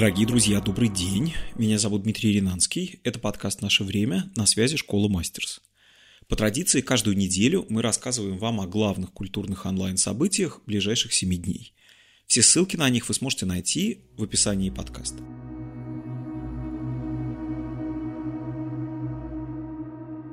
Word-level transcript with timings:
Дорогие 0.00 0.26
друзья, 0.26 0.62
добрый 0.62 0.88
день. 0.88 1.34
Меня 1.56 1.78
зовут 1.78 2.04
Дмитрий 2.04 2.32
Ринанский. 2.32 3.00
Это 3.04 3.18
подкаст 3.18 3.60
«Наше 3.60 3.84
время» 3.84 4.30
на 4.34 4.46
связи 4.46 4.78
«Школа 4.78 5.08
Мастерс». 5.08 5.60
По 6.26 6.36
традиции, 6.36 6.80
каждую 6.80 7.18
неделю 7.18 7.66
мы 7.68 7.82
рассказываем 7.82 8.38
вам 8.38 8.62
о 8.62 8.66
главных 8.66 9.12
культурных 9.12 9.66
онлайн-событиях 9.66 10.62
ближайших 10.64 11.12
семи 11.12 11.36
дней. 11.36 11.74
Все 12.26 12.40
ссылки 12.40 12.76
на 12.76 12.88
них 12.88 13.08
вы 13.08 13.14
сможете 13.14 13.44
найти 13.44 14.00
в 14.16 14.22
описании 14.22 14.70
подкаста. 14.70 15.22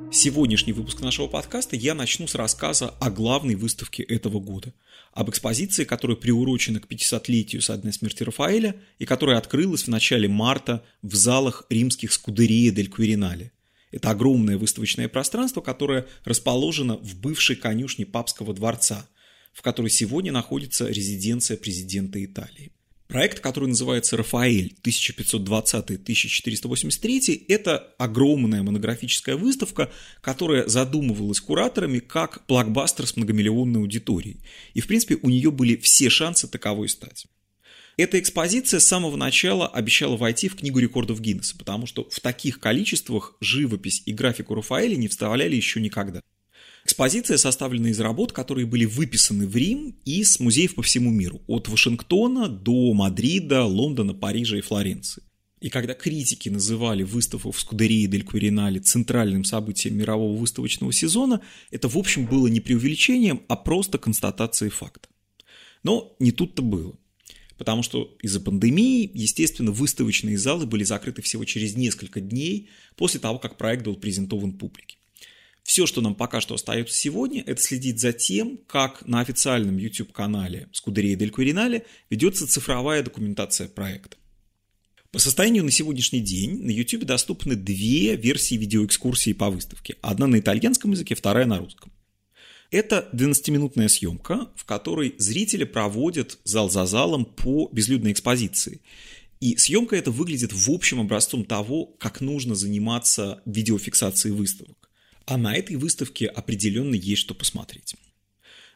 Сегодняшний 0.10 0.72
выпуск 0.72 1.02
нашего 1.02 1.28
подкаста 1.28 1.76
я 1.76 1.94
начну 1.94 2.28
с 2.28 2.36
рассказа 2.36 2.94
о 3.02 3.12
главной 3.12 3.56
выставке 3.56 4.04
этого 4.04 4.40
года. 4.40 4.74
Об 5.12 5.30
экспозиции, 5.30 5.84
которая 5.84 6.16
приурочена 6.16 6.80
к 6.80 6.88
500-летию 6.88 7.62
со 7.62 7.78
дня 7.78 7.92
смерти 7.92 8.24
Рафаэля 8.24 8.78
и 9.00 9.06
которая 9.06 9.38
открылась 9.38 9.84
в 9.84 9.90
начале 9.90 10.30
марта 10.30 10.84
в 11.02 11.14
залах 11.16 11.66
римских 11.70 12.14
Скудерия 12.14 12.72
дель 12.72 12.90
Квиринале. 12.90 13.52
Это 13.92 14.12
огромное 14.12 14.58
выставочное 14.58 15.10
пространство, 15.10 15.60
которое 15.60 16.08
расположено 16.24 16.98
в 16.98 17.20
бывшей 17.20 17.58
конюшне 17.58 18.06
папского 18.06 18.54
дворца, 18.54 19.10
в 19.52 19.62
которой 19.62 19.90
сегодня 19.90 20.32
находится 20.32 20.88
резиденция 20.88 21.58
президента 21.58 22.24
Италии. 22.24 22.72
Проект, 23.08 23.40
который 23.40 23.70
называется 23.70 24.18
«Рафаэль 24.18 24.76
1520-1483», 24.84 27.46
это 27.48 27.96
огромная 27.98 28.64
монографическая 28.64 29.38
выставка, 29.38 29.90
которая 30.20 30.68
задумывалась 30.68 31.40
кураторами 31.40 32.00
как 32.00 32.44
блокбастер 32.50 33.08
с 33.08 33.16
многомиллионной 33.16 33.80
аудиторией. 33.80 34.42
И, 34.74 34.82
в 34.82 34.88
принципе, 34.88 35.18
у 35.22 35.30
нее 35.30 35.52
были 35.52 35.78
все 35.78 36.10
шансы 36.10 36.50
таковой 36.50 36.90
стать. 36.90 37.28
Эта 37.96 38.20
экспозиция 38.20 38.82
с 38.82 38.86
самого 38.86 39.16
начала 39.16 39.68
обещала 39.68 40.18
войти 40.18 40.50
в 40.50 40.58
Книгу 40.58 40.80
рекордов 40.80 41.22
Гиннесса, 41.22 41.58
потому 41.58 41.86
что 41.88 42.10
в 42.12 42.20
таких 42.20 42.60
количествах 42.60 43.38
живопись 43.40 44.04
и 44.06 44.12
графику 44.12 44.54
Рафаэля 44.54 44.98
не 44.98 45.08
вставляли 45.08 45.56
еще 45.56 45.80
никогда. 45.80 46.22
Экспозиция 46.88 47.36
составлена 47.36 47.90
из 47.90 48.00
работ, 48.00 48.32
которые 48.32 48.66
были 48.66 48.86
выписаны 48.86 49.46
в 49.46 49.54
Рим 49.58 49.98
из 50.06 50.40
музеев 50.40 50.74
по 50.74 50.82
всему 50.82 51.12
миру, 51.12 51.42
от 51.46 51.68
Вашингтона 51.68 52.48
до 52.48 52.94
Мадрида, 52.94 53.66
Лондона, 53.66 54.14
Парижа 54.14 54.58
и 54.58 54.62
Флоренции. 54.62 55.22
И 55.60 55.68
когда 55.68 55.94
критики 55.94 56.48
называли 56.48 57.04
выставку 57.04 57.52
в 57.52 57.60
Скудерии 57.60 58.06
дель 58.06 58.24
Куринале 58.24 58.80
центральным 58.80 59.44
событием 59.44 59.98
мирового 59.98 60.38
выставочного 60.38 60.94
сезона, 60.94 61.42
это 61.72 61.90
в 61.90 61.98
общем 61.98 62.26
было 62.26 62.48
не 62.48 62.62
преувеличением, 62.62 63.42
а 63.50 63.58
просто 63.58 63.98
констатацией 63.98 64.72
факта. 64.72 65.10
Но 65.84 66.16
не 66.20 66.32
тут-то 66.32 66.62
было. 66.62 66.96
Потому 67.58 67.84
что 67.84 68.16
из-за 68.22 68.40
пандемии, 68.40 69.12
естественно, 69.14 69.72
выставочные 69.72 70.38
залы 70.38 70.66
были 70.66 70.86
закрыты 70.86 71.22
всего 71.22 71.44
через 71.44 71.76
несколько 71.76 72.22
дней 72.22 72.70
после 72.96 73.20
того, 73.20 73.40
как 73.40 73.58
проект 73.58 73.84
был 73.84 73.98
презентован 73.98 74.54
публике. 74.54 74.98
Все, 75.68 75.86
что 75.86 76.00
нам 76.00 76.16
пока 76.16 76.40
что 76.40 76.56
остается 76.56 76.98
сегодня, 76.98 77.44
это 77.46 77.62
следить 77.62 78.00
за 78.00 78.14
тем, 78.14 78.58
как 78.68 79.06
на 79.06 79.20
официальном 79.20 79.76
YouTube-канале 79.78 80.70
Скудерия 80.72 81.18
Дель 81.18 81.30
Куринале 81.30 81.86
ведется 82.10 82.48
цифровая 82.48 83.04
документация 83.04 83.68
проекта. 83.68 84.16
По 85.12 85.20
состоянию 85.20 85.66
на 85.66 85.72
сегодняшний 85.72 86.22
день 86.22 86.64
на 86.64 86.72
YouTube 86.72 87.04
доступны 87.04 87.58
две 87.58 88.16
версии 88.16 88.56
видеоэкскурсии 88.56 89.34
по 89.34 89.50
выставке. 89.50 89.98
Одна 90.02 90.28
на 90.28 90.40
итальянском 90.40 90.92
языке, 90.92 91.16
вторая 91.16 91.46
на 91.46 91.58
русском. 91.58 91.92
Это 92.72 93.10
12-минутная 93.12 93.90
съемка, 93.90 94.50
в 94.56 94.64
которой 94.64 95.16
зрители 95.18 95.66
проводят 95.66 96.40
зал 96.46 96.70
за 96.70 96.86
залом 96.86 97.26
по 97.26 97.68
безлюдной 97.74 98.14
экспозиции. 98.14 98.80
И 99.42 99.58
съемка 99.58 99.98
эта 99.98 100.12
выглядит 100.12 100.54
в 100.54 100.72
общем 100.72 101.02
образцом 101.02 101.44
того, 101.44 101.88
как 102.00 102.22
нужно 102.22 102.56
заниматься 102.56 103.42
видеофиксацией 103.46 104.34
выставок. 104.34 104.87
А 105.28 105.38
на 105.38 105.56
этой 105.56 105.76
выставке 105.76 106.26
определенно 106.28 106.96
есть 106.96 107.22
что 107.22 107.36
посмотреть. 107.36 107.96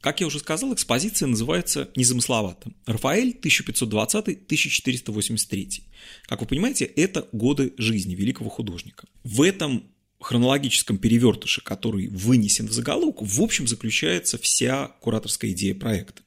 Как 0.02 0.20
я 0.20 0.28
уже 0.28 0.40
сказал, 0.40 0.74
экспозиция 0.74 1.28
называется 1.28 1.90
незамысловато. 1.96 2.74
Рафаэль 2.86 3.40
1520-1483. 3.42 5.84
Как 6.26 6.42
вы 6.42 6.48
понимаете, 6.48 6.84
это 6.84 7.30
годы 7.32 7.74
жизни 7.78 8.16
великого 8.16 8.50
художника. 8.50 9.08
В 9.24 9.44
этом 9.44 9.86
хронологическом 10.20 10.98
перевертыше, 10.98 11.62
который 11.62 12.08
вынесен 12.08 12.68
в 12.68 12.74
заголовок, 12.74 13.22
в 13.22 13.42
общем 13.42 13.66
заключается 13.66 14.38
вся 14.38 14.88
кураторская 15.00 15.52
идея 15.52 15.74
проекта. 15.74 16.22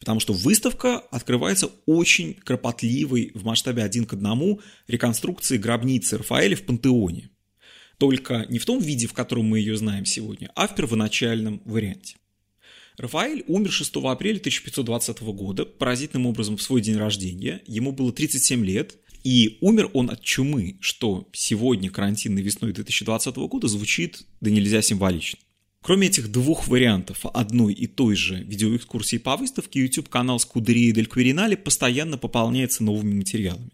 Потому 0.00 0.18
что 0.18 0.32
выставка 0.32 0.98
открывается 0.98 1.70
очень 1.86 2.34
кропотливой 2.34 3.30
в 3.34 3.44
масштабе 3.44 3.84
один 3.84 4.04
к 4.04 4.14
одному 4.14 4.58
реконструкции 4.88 5.58
гробницы 5.58 6.18
Рафаэля 6.18 6.56
в 6.56 6.62
Пантеоне 6.62 7.30
только 8.00 8.46
не 8.48 8.58
в 8.58 8.64
том 8.64 8.80
виде, 8.80 9.06
в 9.06 9.12
котором 9.12 9.44
мы 9.44 9.58
ее 9.58 9.76
знаем 9.76 10.06
сегодня, 10.06 10.50
а 10.56 10.66
в 10.66 10.74
первоначальном 10.74 11.60
варианте. 11.66 12.16
Рафаэль 12.96 13.44
умер 13.46 13.70
6 13.70 13.96
апреля 13.96 14.38
1520 14.38 15.20
года, 15.20 15.66
поразительным 15.66 16.26
образом 16.26 16.56
в 16.56 16.62
свой 16.62 16.80
день 16.80 16.96
рождения. 16.96 17.60
Ему 17.66 17.92
было 17.92 18.10
37 18.10 18.64
лет, 18.64 18.96
и 19.22 19.58
умер 19.60 19.90
он 19.92 20.10
от 20.10 20.22
чумы, 20.22 20.78
что 20.80 21.28
сегодня, 21.32 21.90
карантинной 21.90 22.40
весной 22.40 22.72
2020 22.72 23.36
года, 23.36 23.68
звучит 23.68 24.22
да 24.40 24.50
нельзя 24.50 24.80
символично. 24.80 25.38
Кроме 25.82 26.08
этих 26.08 26.30
двух 26.30 26.68
вариантов 26.68 27.24
одной 27.32 27.72
и 27.72 27.86
той 27.86 28.14
же 28.14 28.34
видеоэкскурсии 28.34 29.16
по 29.16 29.36
выставке, 29.38 29.80
YouTube-канал 29.80 30.38
Скудерии 30.38 30.90
Дель 30.90 31.06
Кверинале 31.06 31.56
постоянно 31.56 32.18
пополняется 32.18 32.84
новыми 32.84 33.14
материалами. 33.14 33.70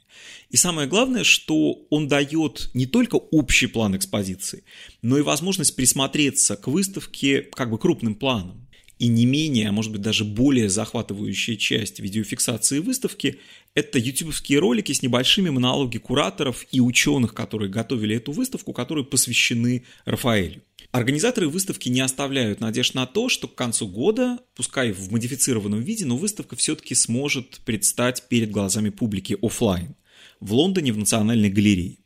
И 0.50 0.56
самое 0.56 0.87
главное, 0.87 1.25
что 1.25 1.72
он 1.91 2.06
дает 2.06 2.71
не 2.75 2.87
только 2.87 3.17
общий 3.17 3.67
план 3.67 3.97
экспозиции, 3.97 4.62
но 5.03 5.19
и 5.19 5.22
возможность 5.22 5.75
присмотреться 5.75 6.55
к 6.55 6.69
выставке 6.69 7.43
как 7.43 7.71
бы 7.71 7.78
крупным 7.78 8.15
планом. 8.15 8.69
И 9.00 9.09
не 9.09 9.27
менее, 9.27 9.69
а 9.69 9.73
может 9.73 9.91
быть 9.93 10.00
даже 10.00 10.25
более 10.25 10.71
захватывающая 10.71 11.56
часть 11.56 11.99
видеофиксации 11.99 12.78
выставки– 12.78 13.41
это 13.75 13.99
ютубовские 13.99 14.61
ролики 14.61 14.93
с 14.93 15.03
небольшими 15.03 15.50
монологи 15.50 15.99
кураторов 15.99 16.65
и 16.73 16.81
ученых, 16.81 17.34
которые 17.34 17.69
готовили 17.69 18.17
эту 18.17 18.33
выставку, 18.33 18.73
которые 18.73 19.05
посвящены 19.05 19.84
Рафаэлю. 20.06 20.62
Организаторы 20.92 21.48
выставки 21.48 21.88
не 21.88 22.00
оставляют 22.00 22.60
надежд 22.60 22.94
на 22.94 23.06
то, 23.06 23.28
что 23.28 23.48
к 23.48 23.54
концу 23.54 23.86
года, 23.88 24.38
пускай 24.54 24.92
в 24.92 25.10
модифицированном 25.10 25.80
виде, 25.80 26.06
но 26.06 26.16
выставка 26.16 26.56
все-таки 26.56 26.94
сможет 26.94 27.60
предстать 27.64 28.28
перед 28.28 28.50
глазами 28.50 28.91
публики 28.91 29.36
офлайн 29.42 29.94
в 30.41 30.52
Лондоне 30.52 30.92
в 30.92 30.98
Национальной 30.98 31.50
галерее. 31.50 31.98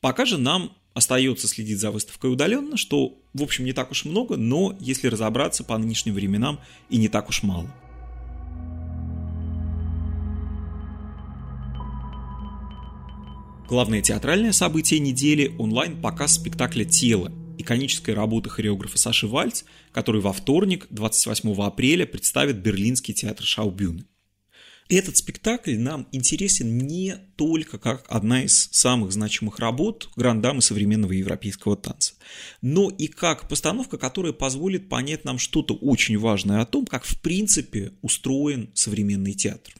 Пока 0.00 0.24
же 0.26 0.38
нам 0.38 0.76
остается 0.92 1.48
следить 1.48 1.78
за 1.78 1.90
выставкой 1.90 2.32
удаленно, 2.32 2.76
что, 2.76 3.18
в 3.32 3.42
общем, 3.42 3.64
не 3.64 3.72
так 3.72 3.90
уж 3.90 4.04
много, 4.04 4.36
но, 4.36 4.76
если 4.80 5.08
разобраться 5.08 5.64
по 5.64 5.76
нынешним 5.76 6.14
временам, 6.14 6.60
и 6.90 6.98
не 6.98 7.08
так 7.08 7.28
уж 7.28 7.42
мало. 7.42 7.72
Главное 13.68 14.02
театральное 14.02 14.52
событие 14.52 15.00
недели– 15.00 15.54
онлайн-показ 15.58 16.34
спектакля 16.34 16.84
«Тело», 16.84 17.32
иконической 17.58 18.14
работы 18.14 18.50
хореографа 18.50 18.98
Саши 18.98 19.26
Вальц, 19.26 19.64
который 19.92 20.20
во 20.20 20.32
вторник, 20.32 20.86
28 20.90 21.54
апреля, 21.62 22.06
представит 22.06 22.58
Берлинский 22.58 23.14
театр 23.14 23.44
Шаубюны. 23.44 24.04
Этот 24.88 25.16
спектакль 25.16 25.78
нам 25.78 26.06
интересен 26.12 26.76
не 26.76 27.16
только 27.36 27.78
как 27.78 28.04
одна 28.08 28.42
из 28.42 28.68
самых 28.70 29.12
значимых 29.12 29.58
работ 29.58 30.10
грандамы 30.14 30.60
современного 30.60 31.12
европейского 31.12 31.74
танца, 31.74 32.14
но 32.60 32.90
и 32.90 33.06
как 33.06 33.48
постановка, 33.48 33.96
которая 33.96 34.34
позволит 34.34 34.90
понять 34.90 35.24
нам 35.24 35.38
что-то 35.38 35.74
очень 35.74 36.18
важное 36.18 36.60
о 36.60 36.66
том, 36.66 36.84
как 36.84 37.04
в 37.04 37.18
принципе 37.22 37.92
устроен 38.02 38.70
современный 38.74 39.32
театр. 39.32 39.72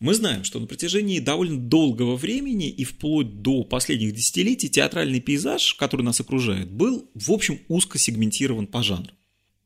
Мы 0.00 0.14
знаем, 0.14 0.44
что 0.44 0.58
на 0.58 0.66
протяжении 0.66 1.18
довольно 1.18 1.58
долгого 1.58 2.16
времени 2.16 2.70
и 2.70 2.84
вплоть 2.84 3.42
до 3.42 3.64
последних 3.64 4.14
десятилетий 4.14 4.70
театральный 4.70 5.20
пейзаж, 5.20 5.74
который 5.74 6.02
нас 6.02 6.18
окружает, 6.20 6.70
был, 6.70 7.10
в 7.14 7.30
общем, 7.30 7.60
узко 7.68 7.98
сегментирован 7.98 8.66
по 8.66 8.82
жанру. 8.82 9.12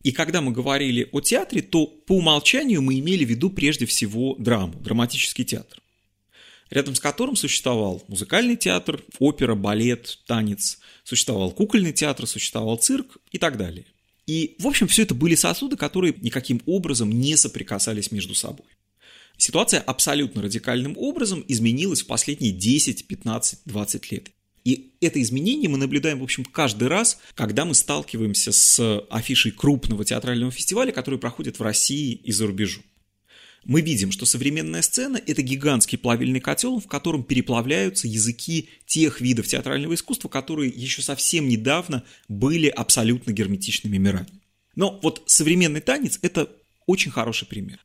И 0.03 0.11
когда 0.11 0.41
мы 0.41 0.51
говорили 0.51 1.09
о 1.13 1.21
театре, 1.21 1.63
то 1.63 1.87
по 1.87 2.17
умолчанию 2.17 2.83
мы 2.83 2.99
имели 2.99 3.25
в 3.25 3.31
виду 3.31 3.49
прежде 3.49 3.87
всего 3.87 4.35
драму, 4.37 4.75
драматический 4.81 5.45
театр, 5.45 5.81
рядом 6.69 6.97
с 6.97 7.01
которым 7.01 7.37
существовал 7.37 8.03
музыкальный 8.09 8.57
театр, 8.57 9.05
опера, 9.21 9.55
балет, 9.55 10.19
танец, 10.27 10.81
существовал 11.05 11.53
кукольный 11.53 11.93
театр, 11.93 12.27
существовал 12.27 12.77
цирк 12.77 13.19
и 13.31 13.39
так 13.39 13.57
далее. 13.57 13.87
И, 14.27 14.57
в 14.59 14.67
общем, 14.67 14.89
все 14.89 15.05
это 15.05 15.15
были 15.15 15.37
сосуды, 15.37 15.77
которые 15.77 16.13
никаким 16.21 16.61
образом 16.67 17.09
не 17.09 17.37
соприкасались 17.37 18.11
между 18.11 18.35
собой. 18.35 18.67
Ситуация 19.37 19.81
абсолютно 19.81 20.43
радикальным 20.43 20.95
образом 20.97 21.45
изменилась 21.49 22.03
в 22.03 22.07
последние 22.07 22.53
10, 22.53 23.07
15, 23.07 23.61
20 23.65 24.13
лет. 24.13 24.31
И 24.65 24.95
это 25.01 25.21
изменение 25.21 25.69
мы 25.69 25.77
наблюдаем, 25.77 26.21
в 26.21 26.23
общем, 26.23 26.45
каждый 26.45 26.89
раз, 26.89 27.19
когда 27.35 27.67
мы 27.67 27.75
сталкиваемся 27.75 28.51
с 28.51 29.01
афишей 29.11 29.53
крупного 29.53 30.05
театрального 30.05 30.51
фестиваля, 30.51 30.91
который 30.91 31.19
проходит 31.19 31.59
в 31.59 31.63
России 31.63 32.15
и 32.15 32.33
за 32.33 32.47
рубежом. 32.47 32.83
мы 33.67 33.81
видим, 33.83 34.11
что 34.11 34.27
современная 34.27 34.83
сцена– 34.83 35.21
это 35.27 35.43
гигантский 35.43 35.99
плавильный 35.99 36.41
котел, 36.41 36.81
в 36.81 36.87
котором 36.87 37.25
переплавляются 37.25 38.09
языки 38.09 38.69
тех 38.87 39.21
видов 39.21 39.47
театрального 39.47 39.95
искусства, 39.95 40.29
которые 40.29 40.71
еще 40.75 41.03
совсем 41.03 41.49
недавно 41.49 42.03
были 42.29 42.69
абсолютно 42.69 43.33
герметичными 43.33 43.97
мирами. 43.99 44.29
Но 44.77 44.99
вот 45.03 45.23
современный 45.27 45.81
танец– 45.81 46.19
это 46.23 46.51
очень 46.87 47.11
хороший 47.11 47.47
пример. 47.47 47.85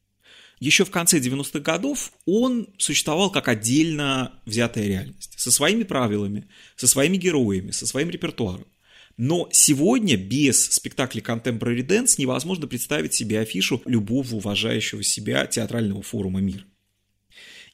Еще 0.60 0.84
в 0.84 0.92
конце 0.92 1.20
90-х 1.20 1.60
годов 1.60 2.12
он 2.26 2.68
существовал 2.78 3.32
как 3.32 3.48
отдельно 3.48 4.34
взятая 4.46 4.88
реальность, 4.88 5.34
со 5.38 5.52
своими 5.52 5.84
правилами, 5.84 6.48
со 6.76 6.88
своими 6.88 7.18
героями, 7.18 7.72
со 7.72 7.88
своим 7.88 8.10
репертуаром. 8.10 8.68
Но 9.16 9.50
сегодня 9.52 10.16
без 10.16 10.70
спектакля 10.70 11.22
Contemporary 11.22 11.86
Dance 11.86 12.16
невозможно 12.18 12.68
представить 12.68 13.14
себе 13.14 13.40
афишу 13.40 13.82
любого 13.86 14.36
уважающего 14.36 15.04
себя 15.04 15.46
театрального 15.46 16.02
форума 16.02 16.40
мира. 16.40 16.64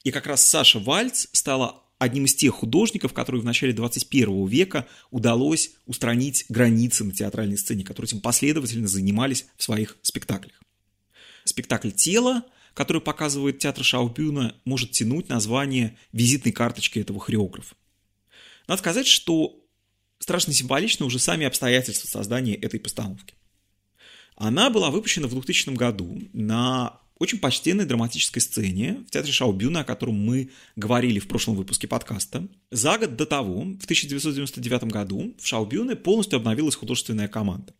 И 0.04 0.12
как 0.12 0.28
раз 0.28 0.46
Саша 0.46 0.80
Вальц 0.80 1.28
стала 1.32 1.84
одним 1.98 2.26
из 2.26 2.36
тех 2.36 2.54
художников, 2.54 3.14
которые 3.14 3.42
в 3.42 3.46
начале 3.46 3.74
21 3.74 4.48
века 4.48 4.88
удалось 5.12 5.72
устранить 5.86 6.46
границы 6.50 7.04
на 7.04 7.14
театральной 7.14 7.58
сцене, 7.58 7.84
которые 7.84 8.10
этим 8.10 8.22
последовательно 8.22 8.88
занимались 8.88 9.46
в 9.58 9.64
своих 9.64 9.98
спектаклях. 10.02 10.62
Спектакль 11.46 11.92
«Тело», 11.92 12.44
который 12.76 13.02
показывает 13.02 13.58
театр 13.58 13.84
Шаубюна, 13.84 14.54
может 14.66 14.92
тянуть 14.92 15.30
название 15.30 15.98
визитной 16.12 16.52
карточки 16.52 17.00
этого 17.00 17.20
хореографа. 17.20 17.74
Надо 18.68 18.80
сказать, 18.80 19.08
что 19.08 19.58
страшно 20.20 20.54
символично 20.54 21.06
уже 21.06 21.18
сами 21.18 21.48
обстоятельства 21.48 22.08
создания 22.08 22.54
этой 22.54 22.80
постановки. 22.80 23.34
Она 24.36 24.70
была 24.70 24.92
выпущена 24.92 25.28
в 25.28 25.32
2000 25.32 25.70
году 25.76 26.22
на 26.34 27.00
очень 27.18 27.40
почтенной 27.40 27.86
драматической 27.86 28.42
сцене 28.42 29.06
в 29.08 29.12
театре 29.12 29.32
Шаубюна, 29.32 29.82
о 29.82 29.86
котором 29.86 30.16
мы 30.16 30.50
говорили 30.76 31.20
в 31.20 31.30
прошлом 31.30 31.56
выпуске 31.56 31.88
подкаста. 31.88 32.46
За 32.72 32.98
год 32.98 33.16
до 33.16 33.26
того, 33.26 33.60
в 33.60 33.86
1999 33.86 34.84
году, 34.86 35.34
в 35.40 35.48
Шаубюне 35.48 35.96
полностью 35.96 36.38
обновилась 36.38 36.76
художественная 36.76 37.30
команда. 37.30 37.74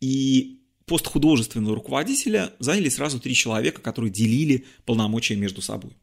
И 0.00 0.61
пост 0.86 1.06
художественного 1.06 1.74
руководителя 1.76 2.52
заняли 2.58 2.88
сразу 2.88 3.20
три 3.20 3.34
человека, 3.34 3.80
которые 3.80 4.10
делили 4.10 4.66
полномочия 4.84 5.36
между 5.36 5.62
собой. 5.62 5.96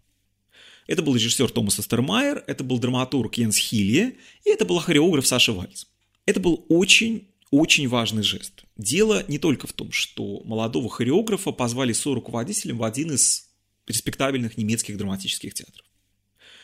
Это 0.87 1.03
был 1.03 1.15
режиссер 1.15 1.51
Томас 1.51 1.77
Астермайер, 1.77 2.43
это 2.47 2.63
был 2.63 2.79
драматург 2.79 3.35
Йенс 3.35 3.57
Хилье, 3.57 4.15
и 4.43 4.49
это 4.49 4.65
был 4.65 4.79
хореограф 4.79 5.27
Саша 5.27 5.53
Вальц. 5.53 5.85
Это 6.25 6.39
был 6.39 6.65
очень 6.69 7.27
очень 7.51 7.87
важный 7.87 8.23
жест. 8.23 8.63
Дело 8.77 9.23
не 9.27 9.39
только 9.39 9.67
в 9.67 9.73
том, 9.73 9.91
что 9.91 10.41
молодого 10.45 10.89
хореографа 10.89 11.51
позвали 11.51 11.93
со-руководителем 11.93 12.77
в 12.77 12.83
один 12.83 13.13
из 13.13 13.49
респектабельных 13.87 14.57
немецких 14.57 14.97
драматических 14.97 15.53
театров. 15.53 15.85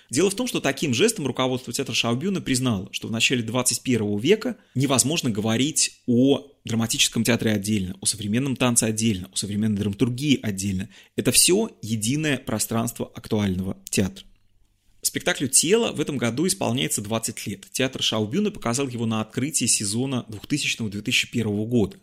Дело 0.09 0.29
в 0.29 0.35
том, 0.35 0.47
что 0.47 0.59
таким 0.59 0.93
жестом 0.93 1.25
руководство 1.25 1.73
театра 1.73 1.93
Шаубюна 1.93 2.39
признало, 2.39 2.89
что 2.91 3.07
в 3.07 3.11
начале 3.11 3.41
21 3.41 4.17
века 4.19 4.57
невозможно 4.75 5.31
говорить 5.31 6.01
о 6.05 6.51
драматическом 6.63 7.23
театре 7.23 7.51
отдельно, 7.51 7.95
о 8.01 8.05
современном 8.05 8.55
танце 8.55 8.83
отдельно, 8.83 9.29
о 9.33 9.35
современной 9.35 9.77
драматургии 9.77 10.39
отдельно. 10.41 10.89
Это 11.15 11.31
все 11.31 11.71
единое 11.81 12.37
пространство 12.37 13.11
актуального 13.15 13.77
театра. 13.89 14.25
Спектаклю 15.01 15.47
«Тело» 15.47 15.91
в 15.91 16.01
этом 16.01 16.17
году 16.17 16.47
исполняется 16.47 17.01
20 17.01 17.47
лет. 17.47 17.65
Театр 17.71 18.01
Шаубюна 18.01 18.49
показал 18.49 18.87
его 18.87 19.05
на 19.05 19.21
открытии 19.21 19.65
сезона 19.65 20.25
2000-2001 20.29 21.65
года. 21.65 21.97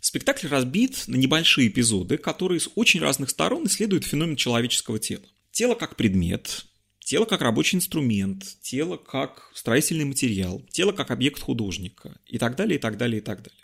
Спектакль 0.00 0.48
разбит 0.48 1.04
на 1.06 1.16
небольшие 1.16 1.68
эпизоды, 1.68 2.18
которые 2.18 2.60
с 2.60 2.68
очень 2.74 3.00
разных 3.00 3.30
сторон 3.30 3.66
исследуют 3.66 4.04
феномен 4.04 4.36
человеческого 4.36 4.98
тела. 4.98 5.22
Тело 5.52 5.74
как 5.74 5.96
предмет, 5.96 6.66
Тело 7.12 7.26
как 7.26 7.42
рабочий 7.42 7.76
инструмент, 7.76 8.42
тело 8.62 8.96
как 8.96 9.50
строительный 9.54 10.06
материал, 10.06 10.62
тело 10.70 10.92
как 10.92 11.10
объект 11.10 11.42
художника 11.42 12.16
и 12.26 12.38
так 12.38 12.56
далее, 12.56 12.78
и 12.78 12.80
так 12.80 12.96
далее, 12.96 13.18
и 13.18 13.22
так 13.22 13.42
далее. 13.42 13.60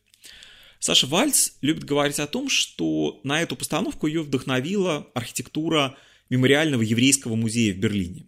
Саша 0.80 1.06
Вальц 1.06 1.52
любит 1.62 1.84
говорить 1.84 2.18
о 2.18 2.26
том, 2.26 2.50
что 2.50 3.22
на 3.24 3.40
эту 3.40 3.56
постановку 3.56 4.06
ее 4.06 4.20
вдохновила 4.20 5.08
архитектура 5.14 5.96
мемориального 6.28 6.82
еврейского 6.82 7.36
музея 7.36 7.72
в 7.72 7.78
Берлине. 7.78 8.26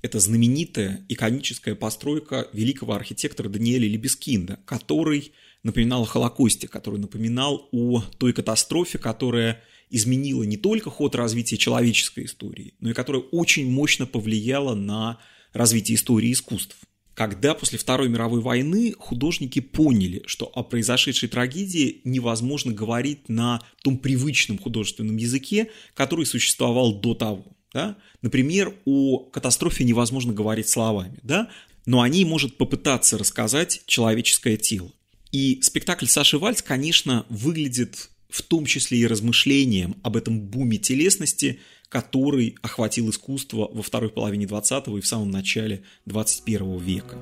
Это 0.00 0.18
знаменитая 0.18 1.04
иконическая 1.10 1.74
постройка 1.74 2.48
великого 2.54 2.94
архитектора 2.94 3.50
Даниэля 3.50 3.86
Лебескинда, 3.86 4.60
который 4.64 5.34
напоминал 5.62 6.04
о 6.04 6.06
Холокосте, 6.06 6.68
который 6.68 6.98
напоминал 6.98 7.68
о 7.70 8.02
той 8.16 8.32
катастрофе, 8.32 8.96
которая 8.96 9.62
изменила 9.90 10.42
не 10.42 10.56
только 10.56 10.90
ход 10.90 11.14
развития 11.14 11.56
человеческой 11.56 12.26
истории, 12.26 12.74
но 12.80 12.90
и 12.90 12.94
которая 12.94 13.22
очень 13.22 13.70
мощно 13.70 14.06
повлияла 14.06 14.74
на 14.74 15.18
развитие 15.52 15.96
истории 15.96 16.32
искусств. 16.32 16.76
Когда 17.14 17.54
после 17.54 17.78
Второй 17.78 18.08
мировой 18.08 18.40
войны 18.40 18.92
художники 18.98 19.60
поняли, 19.60 20.22
что 20.26 20.46
о 20.46 20.64
произошедшей 20.64 21.28
трагедии 21.28 22.00
невозможно 22.02 22.72
говорить 22.72 23.28
на 23.28 23.62
том 23.82 23.98
привычном 23.98 24.58
художественном 24.58 25.16
языке, 25.16 25.70
который 25.94 26.26
существовал 26.26 27.00
до 27.00 27.14
того. 27.14 27.44
Да? 27.72 27.96
Например, 28.20 28.74
о 28.84 29.18
катастрофе 29.18 29.84
невозможно 29.84 30.32
говорить 30.32 30.68
словами, 30.68 31.18
да? 31.22 31.50
но 31.86 32.00
о 32.00 32.08
ней 32.08 32.24
может 32.24 32.56
попытаться 32.56 33.16
рассказать 33.16 33.82
человеческое 33.86 34.56
тело. 34.56 34.90
И 35.30 35.60
спектакль 35.62 36.06
Саши 36.06 36.38
Вальц, 36.38 36.62
конечно, 36.62 37.26
выглядит 37.28 38.10
в 38.28 38.42
том 38.42 38.66
числе 38.66 38.98
и 38.98 39.06
размышлениям 39.06 39.96
об 40.02 40.16
этом 40.16 40.40
буме 40.40 40.78
телесности, 40.78 41.60
который 41.88 42.56
охватил 42.62 43.10
искусство 43.10 43.68
во 43.72 43.82
второй 43.82 44.10
половине 44.10 44.46
20 44.46 44.88
и 44.88 45.00
в 45.00 45.06
самом 45.06 45.30
начале 45.30 45.82
21 46.06 46.78
века. 46.78 47.18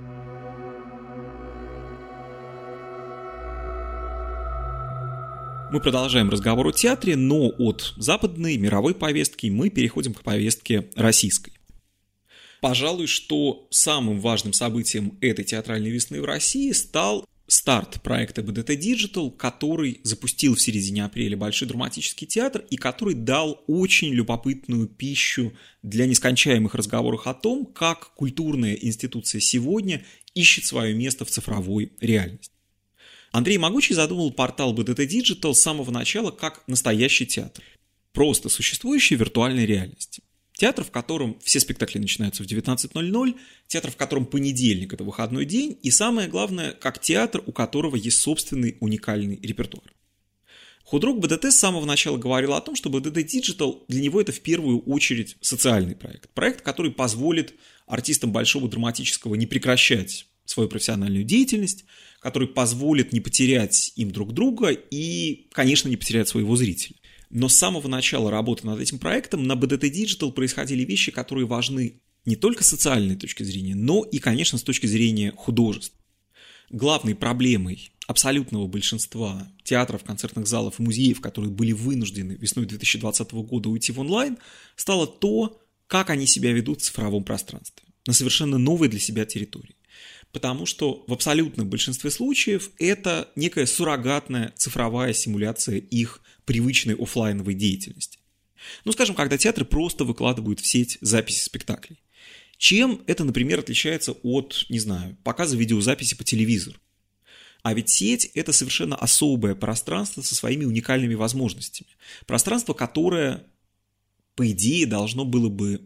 Мы 5.73 5.81
продолжаем 5.81 6.29
разговор 6.29 6.69
о 6.69 6.73
театре, 6.73 7.17
но 7.17 7.49
от 7.49 7.95
западной 7.97 8.59
мировой 8.59 8.95
повестки 8.95 9.47
мы 9.47 9.71
переходим 9.71 10.13
к 10.13 10.23
повестке 10.23 10.91
российской. 10.97 11.55
Пожалуй, 12.61 13.07
что 13.07 13.67
самым 13.71 14.21
важным 14.21 14.53
событием 14.53 15.17
этой 15.23 15.45
театральной 15.47 15.91
весны 15.91 16.21
в 16.21 16.27
России 16.27 16.71
стал 16.73 17.25
старт 17.47 18.03
проекта 18.03 18.41
BDT 18.43 18.79
Digital, 18.79 19.31
который 19.31 20.01
запустил 20.03 20.55
в 20.55 20.61
середине 20.61 21.05
апреля 21.05 21.37
Большой 21.37 21.69
драматический 21.69 22.27
театр 22.27 22.65
и 22.71 22.77
который 22.77 23.15
дал 23.15 23.63
очень 23.67 24.13
любопытную 24.13 24.89
пищу 24.89 25.53
для 25.83 26.07
нескончаемых 26.07 26.75
разговоров 26.75 27.27
о 27.27 27.35
том, 27.35 27.67
как 27.67 28.15
культурная 28.15 28.75
институция 28.75 29.41
сегодня 29.41 30.05
ищет 30.35 30.65
свое 30.65 30.95
место 30.95 31.25
в 31.25 31.31
цифровой 31.31 31.93
реальности. 32.01 32.53
Андрей 33.33 33.59
Могучий 33.59 33.95
задумал 33.95 34.31
портал 34.31 34.75
BDT 34.75 35.07
Digital 35.07 35.55
с 35.55 35.61
самого 35.61 35.91
начала 35.91 36.31
как 36.31 36.63
настоящий 36.67 37.27
театр, 37.27 37.65
просто 38.13 38.49
существующей 38.49 39.17
виртуальной 39.17 39.67
реальности. 39.67 40.23
Театр, 40.63 40.85
в 40.85 40.93
котором 40.93 41.37
все 41.43 41.59
спектакли 41.59 41.99
начинаются 41.99 42.45
в 42.45 42.47
19.00, 42.47 43.35
театр, 43.67 43.91
в 43.91 43.97
котором 43.97 44.27
понедельник– 44.27 44.93
это 44.95 45.03
выходной 45.03 45.45
день, 45.45 45.77
и 45.83 45.91
самое 45.91 46.29
главное, 46.29 46.71
как 46.71 47.01
театр, 47.01 47.43
у 47.47 47.51
которого 47.51 47.97
есть 47.97 48.19
собственный 48.19 48.77
уникальный 48.79 49.41
репертуар. 49.43 49.93
Худрук 50.85 51.19
БДТ 51.19 51.47
с 51.47 51.59
самого 51.59 51.85
начала 51.85 52.17
говорил 52.17 52.55
о 52.55 52.61
том, 52.61 52.77
что 52.77 52.91
БДТ 52.91 53.17
Digital 53.35 53.83
для 53.89 54.03
него 54.03 54.21
это 54.21 54.31
в 54.31 54.39
первую 54.39 54.79
очередь 54.83 55.37
социальный 55.41 55.97
проект. 55.97 56.31
Проект, 56.31 56.63
который 56.63 56.93
позволит 56.93 57.55
артистам 57.89 58.31
большого 58.31 58.69
драматического 58.69 59.35
не 59.35 59.49
прекращать 59.49 60.27
свою 60.45 60.69
профессиональную 60.69 61.25
деятельность, 61.25 61.87
который 62.21 62.47
позволит 62.47 63.13
не 63.13 63.19
потерять 63.19 63.93
им 63.97 64.13
друг 64.13 64.33
друга 64.33 64.69
и, 64.71 65.49
конечно, 65.51 65.89
не 65.89 65.97
потерять 65.97 66.29
своего 66.29 66.55
зрителя. 66.55 66.95
Но 67.33 67.49
с 67.49 67.57
самого 67.57 67.89
начала 67.89 68.31
работы 68.31 68.67
над 68.67 68.79
этим 68.79 68.99
проектом 68.99 69.45
на 69.45 69.55
BDT 69.55 69.91
Digital 69.91 70.33
происходили 70.33 70.85
вещи, 70.85 71.11
которые 71.11 71.47
важны 71.47 72.03
не 72.27 72.37
только 72.37 72.63
с 72.63 72.69
социальной 72.69 73.17
точки 73.17 73.43
зрения, 73.43 73.75
но 73.75 74.05
и, 74.05 74.19
конечно, 74.19 74.59
с 74.59 74.63
точки 74.63 74.87
зрения 74.87 75.33
художеств. 75.35 75.97
Главной 76.71 77.15
проблемой 77.15 77.91
абсолютного 78.07 78.67
большинства 78.67 79.51
театров, 79.65 80.05
концертных 80.05 80.47
залов 80.47 80.79
и 80.79 80.83
музеев, 80.83 81.23
которые 81.23 81.51
были 81.51 81.73
вынуждены 81.73 82.33
весной 82.33 82.67
2020 82.67 83.33
года 83.33 83.71
уйти 83.71 83.93
в 83.93 84.01
онлайн, 84.01 84.37
стало 84.77 85.07
то, 85.07 85.59
как 85.87 86.11
они 86.11 86.27
себя 86.27 86.53
ведут 86.53 86.83
в 86.83 86.85
цифровом 86.85 87.25
пространстве, 87.25 87.89
на 88.07 88.13
совершенно 88.13 88.59
новой 88.59 88.89
для 88.89 89.01
себя 89.01 89.25
территории. 89.25 89.77
Потому 90.33 90.67
что 90.67 91.05
в 91.07 91.13
абсолютном 91.13 91.69
большинстве 91.69 92.11
случаев 92.11 92.71
это 92.79 93.31
некая 93.37 93.67
суррогатная 93.67 94.53
цифровая 94.57 95.13
симуляция 95.13 95.77
их 95.77 96.23
привычной 96.45 96.95
офлайновой 96.95 97.55
деятельности. 97.55 98.19
Ну, 98.85 98.93
скажем, 98.93 99.15
когда 99.15 99.37
театры 99.37 99.65
просто 99.65 100.05
выкладывают 100.05 100.61
в 100.61 100.67
сеть 100.67 100.99
записи 101.01 101.45
спектаклей. 101.45 101.99
Чем 102.57 103.03
это, 103.07 103.25
например, 103.25 103.59
отличается 103.59 104.13
от, 104.13 104.67
не 104.69 104.79
знаю, 104.79 105.17
показа 105.25 105.57
видеозаписи 105.57 106.15
по 106.15 106.25
телевизору? 106.25 106.79
А 107.63 107.75
ведь 107.75 107.91
сеть– 107.91 108.31
это 108.35 108.53
совершенно 108.53 108.97
особое 108.97 109.55
пространство 109.55 110.23
со 110.23 110.35
своими 110.35 110.65
уникальными 110.65 111.15
возможностями. 111.15 111.91
Пространство, 112.27 112.73
которое 112.73 113.45
по 114.35 114.51
идее, 114.51 114.87
должно 114.87 115.25
было 115.25 115.49
бы 115.49 115.81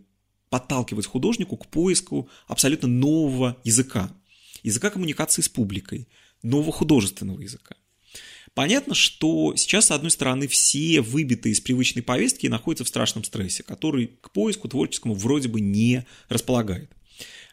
подталкивать 0.50 1.06
художнику 1.06 1.56
к 1.56 1.66
поиску 1.66 2.28
абсолютно 2.46 2.88
нового 2.88 3.56
языка. 3.64 4.10
Языка 4.66 4.90
коммуникации 4.90 5.42
с 5.42 5.48
публикой, 5.48 6.08
нового 6.42 6.72
художественного 6.72 7.40
языка. 7.40 7.76
Понятно, 8.52 8.96
что 8.96 9.54
сейчас, 9.54 9.86
с 9.86 9.90
одной 9.92 10.10
стороны, 10.10 10.48
все 10.48 11.00
выбитые 11.02 11.52
из 11.52 11.60
привычной 11.60 12.02
повестки 12.02 12.48
находятся 12.48 12.82
в 12.82 12.88
страшном 12.88 13.22
стрессе, 13.22 13.62
который 13.62 14.08
к 14.20 14.32
поиску 14.32 14.66
творческому 14.66 15.14
вроде 15.14 15.48
бы 15.48 15.60
не 15.60 16.04
располагает. 16.28 16.90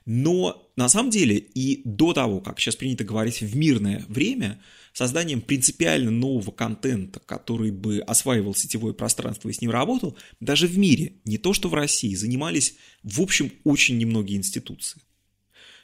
Но 0.08 0.68
на 0.76 0.90
самом 0.90 1.12
деле 1.12 1.38
и 1.38 1.88
до 1.88 2.14
того, 2.14 2.40
как 2.40 2.60
сейчас 2.60 2.76
принято 2.78 3.04
говорить 3.04 3.42
в 3.42 3.56
мирное 3.56 4.04
время, 4.08 4.60
созданием 4.92 5.42
принципиально 5.42 6.10
нового 6.10 6.50
контента, 6.50 7.20
который 7.20 7.70
бы 7.70 8.00
осваивал 8.00 8.56
сетевое 8.56 8.96
пространство 8.96 9.50
и 9.50 9.54
с 9.54 9.62
ним 9.62 9.70
работал, 9.70 10.18
даже 10.40 10.66
в 10.66 10.80
мире, 10.80 11.14
не 11.26 11.38
то 11.38 11.54
что 11.54 11.70
в 11.70 11.76
России, 11.76 12.16
занимались 12.16 12.74
в 13.04 13.22
общем 13.22 13.52
очень 13.64 14.00
немногие 14.00 14.40
институции. 14.40 15.00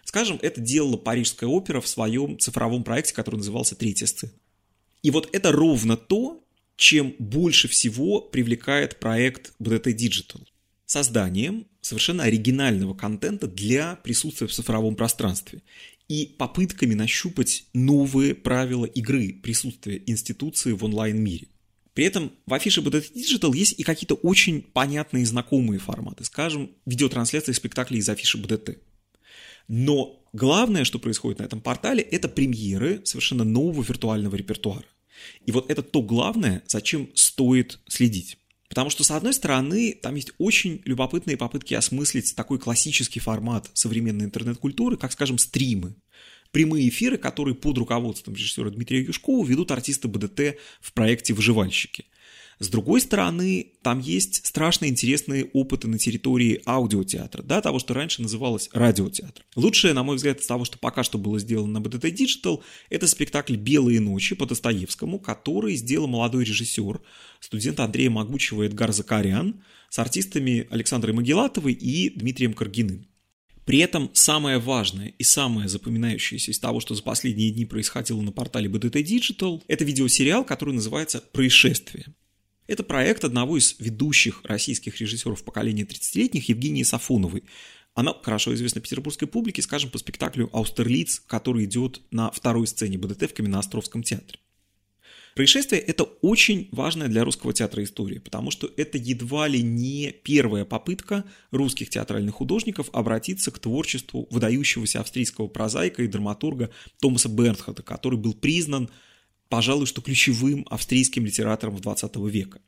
Скажем, 0.10 0.40
это 0.42 0.60
делала 0.60 0.98
Парижская 0.98 1.48
опера 1.48 1.82
в 1.82 1.88
своем 1.88 2.40
цифровом 2.40 2.84
проекте, 2.84 3.14
который 3.14 3.36
назывался 3.36 3.76
«Третья 3.76 4.08
сцена». 4.08 4.32
И 5.04 5.12
вот 5.12 5.30
это 5.34 5.52
ровно 5.52 5.98
то, 5.98 6.44
чем 6.78 7.14
больше 7.20 7.68
всего 7.68 8.20
привлекает 8.20 9.00
проект 9.00 9.54
BDT 9.62 9.96
Digital. 9.96 10.42
Созданием 10.88 11.68
совершенно 11.82 12.24
оригинального 12.24 12.96
контента 12.96 13.46
для 13.46 13.98
присутствия 13.98 14.48
в 14.48 14.52
цифровом 14.52 14.96
пространстве 14.96 15.62
и 16.08 16.26
попытками 16.40 16.96
нащупать 16.96 17.66
новые 17.76 18.34
правила 18.34 18.86
игры 18.86 19.34
присутствия 19.44 20.02
институции 20.08 20.72
в 20.72 20.84
онлайн-мире. 20.84 21.50
При 21.94 22.06
этом 22.06 22.32
в 22.48 22.54
афише 22.56 22.82
BDT 22.82 23.14
Digital 23.14 23.56
есть 23.56 23.80
и 23.80 23.84
какие-то 23.84 24.16
очень 24.16 24.64
понятные 24.64 25.28
знакомые 25.28 25.78
форматы, 25.78 26.24
скажем, 26.24 26.72
видеотрансляции 26.88 27.52
спектаклей 27.52 28.00
из 28.00 28.10
афиши 28.10 28.40
BDT. 28.40 28.80
Но 29.70 30.20
главное, 30.34 30.84
что 30.84 31.00
происходит 31.00 31.40
на 31.40 31.44
этом 31.44 31.62
портале, 31.62 32.02
это 32.02 32.28
премьеры 32.28 33.02
совершенно 33.06 33.46
нового 33.46 33.84
виртуального 33.84 34.36
репертуара. 34.36 34.86
И 35.46 35.52
вот 35.52 35.70
это 35.70 35.84
то 35.84 36.02
главное, 36.02 36.64
зачем 36.68 37.10
стоит 37.14 37.80
следить. 37.88 38.38
Потому 38.68 38.90
что, 38.90 39.04
с 39.04 39.12
одной 39.12 39.34
стороны, 39.34 39.94
там 39.94 40.16
есть 40.16 40.32
очень 40.38 40.82
любопытные 40.86 41.38
попытки 41.38 41.74
осмыслить 41.74 42.36
такой 42.36 42.60
классический 42.60 43.20
формат 43.20 43.70
современной 43.74 44.26
интернет-культуры, 44.26 44.98
как, 44.98 45.12
скажем, 45.12 45.38
стримы. 45.38 45.96
Прямые 46.52 46.90
эфиры, 46.90 47.18
которые 47.18 47.54
под 47.56 47.78
руководством 47.78 48.34
режиссера 48.34 48.70
Дмитрия 48.70 49.02
Юшкова 49.02 49.46
ведут 49.46 49.72
артисты 49.72 50.08
БДТ 50.08 50.58
в 50.82 50.94
проекте 50.94 51.34
«Выживальщики». 51.34 52.06
С 52.60 52.68
другой 52.68 53.00
стороны, 53.00 53.72
там 53.82 54.00
есть 54.00 54.46
страшно 54.46 54.86
интересные 54.88 55.46
опыты 55.54 55.88
на 55.88 55.98
территории 55.98 56.62
аудиотеатра, 56.66 57.42
да, 57.42 57.62
того, 57.62 57.80
что 57.80 57.94
раньше 57.94 58.22
называлось 58.22 58.70
радиотеатр. 58.74 59.46
Лучшее, 59.56 59.94
на 59.94 60.04
мой 60.04 60.18
взгляд, 60.18 60.42
из 60.42 60.48
того, 60.48 60.66
что 60.66 60.78
пока 60.78 61.04
что 61.04 61.18
было 61.18 61.40
сделано 61.40 61.80
на 61.80 61.84
BDT 61.84 62.14
Digital, 62.14 62.62
это 62.90 63.08
спектакль 63.08 63.56
«Белые 63.56 64.02
ночи» 64.02 64.36
по 64.36 64.46
Достоевскому, 64.46 65.20
который 65.20 65.78
сделал 65.78 66.08
молодой 66.08 66.44
режиссер, 66.44 67.02
студент 67.40 67.80
Андрея 67.80 68.10
Могучего 68.10 68.64
Эдгар 68.64 68.92
Закарян, 68.92 69.64
с 69.90 69.98
артистами 69.98 70.68
Александрой 70.70 71.14
Могилатовой 71.14 71.72
и 71.72 72.10
Дмитрием 72.10 72.54
Каргиным. 72.54 73.08
При 73.64 73.80
этом 73.80 74.10
самое 74.14 74.58
важное 74.58 75.14
и 75.18 75.24
самое 75.24 75.70
запоминающееся 75.70 76.52
из 76.52 76.60
того, 76.60 76.82
что 76.82 76.94
за 76.94 77.04
последние 77.04 77.52
дни 77.52 77.66
происходило 77.66 78.22
на 78.22 78.34
портале 78.34 78.68
BDT 78.70 79.02
Digital, 79.04 79.62
это 79.70 79.86
видеосериал, 79.86 80.44
который 80.44 80.74
называется 80.74 81.24
«Происшествие». 81.32 82.08
Это 82.70 82.84
проект 82.84 83.26
одного 83.26 83.58
из 83.58 83.76
ведущих 83.80 84.42
российских 84.44 85.02
режиссеров 85.02 85.44
поколения 85.44 85.86
30-летних 85.86 86.50
Евгении 86.50 86.84
Сафоновой. 86.84 87.44
Она 87.96 88.14
хорошо 88.22 88.54
известна 88.54 88.80
петербургской 88.80 89.28
публике, 89.28 89.64
скажем, 89.64 89.90
по 89.90 89.98
спектаклю 89.98 90.52
«Аустерлиц», 90.54 91.20
который 91.26 91.66
идет 91.66 92.00
на 92.12 92.30
второй 92.30 92.68
сцене 92.68 93.00
БДТ 93.00 93.32
в 93.32 93.34
Каменноостровском 93.34 94.04
театре. 94.04 94.38
Происшествие– 95.34 95.82
это 95.88 96.04
очень 96.04 96.70
важная 96.72 97.08
для 97.08 97.24
русского 97.24 97.54
театра 97.54 97.84
история, 97.84 98.20
потому 98.20 98.52
что 98.52 98.70
это 98.78 99.00
едва 99.00 99.48
ли 99.48 99.64
не 99.64 100.12
первая 100.12 100.64
попытка 100.64 101.26
русских 101.50 101.90
театральных 101.90 102.36
художников 102.36 102.92
обратиться 102.94 103.50
к 103.50 103.58
творчеству 103.58 104.28
выдающегося 104.30 105.00
австрийского 105.00 105.48
прозаика 105.48 106.04
и 106.04 106.08
драматурга 106.08 106.70
Томаса 107.02 107.30
Бернхарда, 107.30 107.82
который 107.82 108.20
был 108.20 108.36
признан 108.36 108.92
пожалуй, 109.50 109.86
что 109.86 110.02
ключевым 110.02 110.66
австрийским 110.70 111.26
литератором 111.26 111.78
20 111.78 112.16
века. 112.32 112.62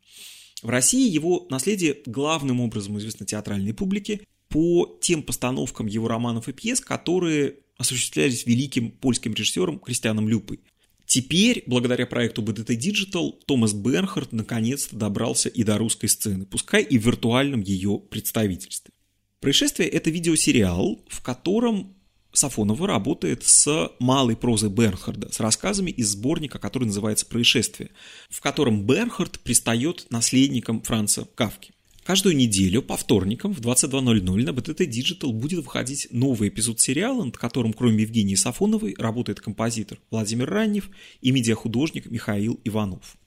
В 0.62 0.70
России 0.70 1.10
его 1.10 1.48
наследие 1.50 1.98
главным 2.06 2.60
образом 2.60 2.98
известно 3.00 3.26
театральной 3.26 3.74
публике 3.74 4.22
по 4.50 4.98
тем 5.02 5.24
постановкам 5.24 5.88
его 5.88 6.08
романов 6.08 6.50
и 6.50 6.54
пьес, 6.54 6.82
которые 6.82 7.56
осуществлялись 7.78 8.46
великим 8.46 8.92
польским 8.92 9.34
режиссером 9.34 9.80
Кристианом 9.80 10.28
Люпой. 10.28 10.60
Теперь, 11.06 11.64
благодаря 11.66 12.06
проекту 12.06 12.42
BDT 12.42 12.78
Digital, 12.78 13.34
Томас 13.46 13.74
Бернхард 13.74 14.32
наконец-то 14.32 14.96
добрался 14.96 15.50
и 15.50 15.64
до 15.64 15.78
русской 15.78 16.08
сцены, 16.08 16.46
пускай 16.46 16.84
и 16.84 16.98
в 16.98 17.06
виртуальном 17.06 17.62
ее 17.62 18.00
представительстве. 18.00 18.94
Происшествие– 19.40 19.90
это 19.90 20.10
видеосериал, 20.10 21.04
в 21.10 21.22
котором 21.22 21.96
Сафонова 22.34 22.88
работает 22.88 23.44
с 23.44 23.92
малой 24.00 24.36
прозой 24.36 24.70
Бернхарда, 24.70 25.32
с 25.32 25.40
рассказами 25.40 25.92
из 25.92 26.10
сборника, 26.10 26.60
который 26.60 26.86
называется 26.86 27.26
«Происшествие», 27.26 27.92
в 28.30 28.42
котором 28.42 28.86
Бернхард 28.86 29.40
пристает 29.40 30.08
наследником 30.10 30.82
Франца 30.82 31.28
Кавки. 31.36 31.74
Каждую 32.04 32.36
неделю 32.36 32.82
по 32.82 32.98
вторникам 32.98 33.54
в 33.54 33.60
22.00 33.60 34.22
на 34.44 34.50
BTT 34.50 34.88
Digital 34.88 35.32
будет 35.32 35.64
выходить 35.64 36.08
новый 36.10 36.50
эпизод 36.50 36.80
сериала, 36.80 37.24
над 37.24 37.38
которым 37.38 37.74
кроме 37.74 38.04
Евгении 38.04 38.36
Сафоновой 38.36 38.96
работает 38.98 39.40
композитор 39.40 40.00
Владимир 40.10 40.50
Раннев 40.50 40.90
и 41.22 41.32
медиахудожник 41.32 42.08
Михаил 42.08 42.60
Иванов. 42.64 43.18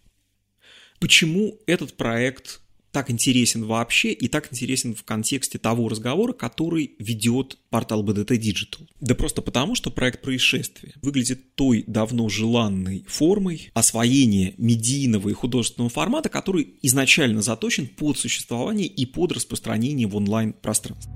Почему 0.98 1.60
этот 1.66 1.96
проект 1.96 2.60
так 2.94 3.10
интересен 3.10 3.64
вообще 3.64 4.12
и 4.12 4.28
так 4.28 4.52
интересен 4.52 4.94
в 4.94 5.02
контексте 5.02 5.58
того 5.58 5.88
разговора, 5.88 6.32
который 6.32 6.92
ведет 7.00 7.58
портал 7.68 8.04
BDT 8.04 8.38
Digital. 8.38 8.86
Да 9.00 9.16
просто 9.16 9.42
потому, 9.42 9.74
что 9.74 9.90
проект 9.90 10.22
происшествия 10.22 10.94
выглядит 11.02 11.56
той 11.56 11.82
давно 11.88 12.28
желанной 12.28 13.04
формой 13.08 13.72
освоения 13.74 14.54
медийного 14.58 15.28
и 15.28 15.32
художественного 15.32 15.90
формата, 15.90 16.28
который 16.28 16.74
изначально 16.82 17.42
заточен 17.42 17.88
под 17.88 18.16
существование 18.16 18.86
и 18.86 19.06
под 19.06 19.32
распространение 19.32 20.06
в 20.06 20.14
онлайн-пространстве. 20.14 21.12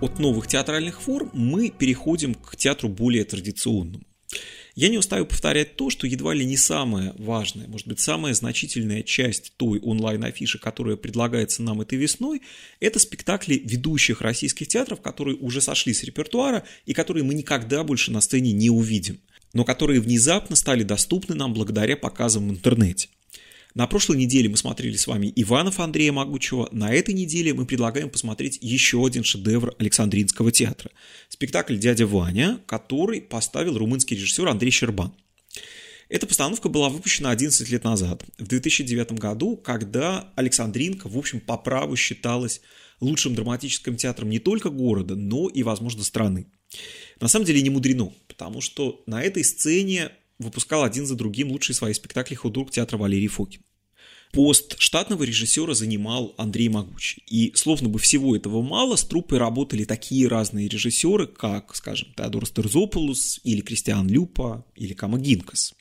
От 0.00 0.18
новых 0.18 0.46
театральных 0.46 1.02
форм 1.02 1.28
мы 1.34 1.68
переходим 1.68 2.32
к 2.32 2.56
театру 2.56 2.88
более 2.88 3.24
традиционному. 3.24 4.02
Я 4.74 4.88
не 4.88 4.98
устаю 4.98 5.26
повторять 5.26 5.76
то, 5.76 5.90
что 5.90 6.06
едва 6.06 6.34
ли 6.34 6.44
не 6.44 6.56
самая 6.56 7.14
важная, 7.18 7.66
может 7.66 7.86
быть, 7.86 8.00
самая 8.00 8.34
значительная 8.34 9.02
часть 9.02 9.52
той 9.56 9.80
онлайн-афиши, 9.80 10.58
которая 10.58 10.96
предлагается 10.96 11.62
нам 11.62 11.80
этой 11.80 11.98
весной, 11.98 12.42
это 12.78 12.98
спектакли 12.98 13.60
ведущих 13.64 14.20
российских 14.20 14.68
театров, 14.68 15.00
которые 15.00 15.36
уже 15.36 15.60
сошли 15.60 15.92
с 15.92 16.04
репертуара 16.04 16.64
и 16.86 16.92
которые 16.92 17.24
мы 17.24 17.34
никогда 17.34 17.84
больше 17.84 18.12
на 18.12 18.20
сцене 18.20 18.52
не 18.52 18.70
увидим, 18.70 19.20
но 19.52 19.64
которые 19.64 20.00
внезапно 20.00 20.56
стали 20.56 20.82
доступны 20.82 21.34
нам 21.34 21.52
благодаря 21.52 21.96
показам 21.96 22.48
в 22.48 22.52
интернете. 22.52 23.08
На 23.74 23.86
прошлой 23.86 24.16
неделе 24.16 24.48
мы 24.48 24.56
смотрели 24.56 24.96
с 24.96 25.06
вами 25.06 25.32
Иванов 25.36 25.78
Андрея 25.78 26.10
Могучего. 26.10 26.68
На 26.72 26.92
этой 26.92 27.14
неделе 27.14 27.54
мы 27.54 27.66
предлагаем 27.66 28.10
посмотреть 28.10 28.58
еще 28.60 29.04
один 29.04 29.22
шедевр 29.22 29.74
Александринского 29.78 30.50
театра. 30.50 30.90
Спектакль 31.28 31.76
«Дядя 31.76 32.06
Ваня», 32.06 32.60
который 32.66 33.20
поставил 33.20 33.78
румынский 33.78 34.16
режиссер 34.16 34.48
Андрей 34.48 34.72
Щербан. 34.72 35.14
Эта 36.08 36.26
постановка 36.26 36.68
была 36.68 36.88
выпущена 36.88 37.30
11 37.30 37.68
лет 37.70 37.84
назад, 37.84 38.24
в 38.38 38.48
2009 38.48 39.12
году, 39.12 39.56
когда 39.56 40.32
Александринка, 40.34 41.08
в 41.08 41.16
общем, 41.16 41.38
по 41.38 41.56
праву 41.56 41.94
считалась 41.94 42.60
лучшим 42.98 43.36
драматическим 43.36 43.96
театром 43.96 44.30
не 44.30 44.40
только 44.40 44.70
города, 44.70 45.14
но 45.14 45.48
и, 45.48 45.62
возможно, 45.62 46.02
страны. 46.02 46.46
На 47.20 47.28
самом 47.28 47.46
деле 47.46 47.62
не 47.62 47.70
мудрено, 47.70 48.12
потому 48.26 48.60
что 48.60 49.04
на 49.06 49.22
этой 49.22 49.44
сцене 49.44 50.10
выпускал 50.40 50.82
один 50.82 51.06
за 51.06 51.14
другим 51.14 51.50
лучшие 51.52 51.76
свои 51.76 51.92
спектакли 51.92 52.34
худрук 52.34 52.70
театра 52.70 52.98
Валерий 52.98 53.28
Фокин. 53.28 53.62
Пост 54.32 54.76
штатного 54.78 55.24
режиссера 55.24 55.74
занимал 55.74 56.34
Андрей 56.38 56.68
Могучий. 56.68 57.22
И 57.26 57.52
словно 57.56 57.88
бы 57.88 57.98
всего 57.98 58.36
этого 58.36 58.62
мало, 58.62 58.94
с 58.94 59.04
труппой 59.04 59.38
работали 59.38 59.84
такие 59.84 60.28
разные 60.28 60.68
режиссеры, 60.68 61.26
как, 61.26 61.74
скажем, 61.74 62.12
Теодор 62.16 62.46
Стерзополус, 62.46 63.40
или 63.42 63.60
Кристиан 63.60 64.08
Люпа, 64.08 64.64
или 64.76 64.94
Кама 64.94 65.18
Гинкас. 65.18 65.74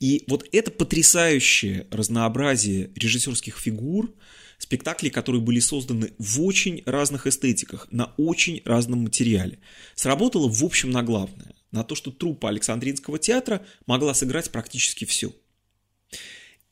И 0.00 0.24
вот 0.28 0.46
это 0.52 0.70
потрясающее 0.70 1.86
разнообразие 1.90 2.90
режиссерских 2.94 3.58
фигур, 3.58 4.14
спектаклей, 4.56 5.10
которые 5.10 5.42
были 5.42 5.60
созданы 5.60 6.12
в 6.18 6.42
очень 6.42 6.82
разных 6.86 7.26
эстетиках, 7.26 7.86
на 7.90 8.14
очень 8.16 8.62
разном 8.64 9.00
материале, 9.00 9.58
сработало 9.94 10.48
в 10.48 10.64
общем 10.64 10.90
на 10.90 11.02
главное 11.02 11.47
на 11.72 11.84
то, 11.84 11.94
что 11.94 12.10
труппа 12.10 12.48
Александринского 12.48 13.18
театра 13.18 13.64
могла 13.86 14.14
сыграть 14.14 14.50
практически 14.50 15.04
все. 15.04 15.32